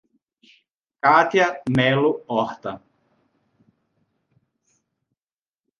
[0.99, 2.81] Kátia Melo Horta